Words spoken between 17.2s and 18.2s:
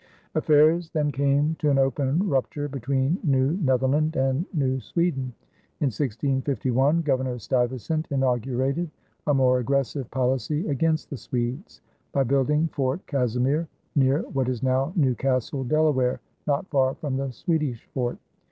Swedish fort.